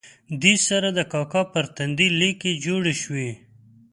[0.41, 3.29] دې سره د کاکا پر تندي لیکې جوړې شوې.